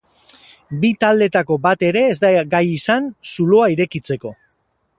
[0.85, 4.37] Bi taldeetako bat ere ez da gai izan zuloa irekitzeko.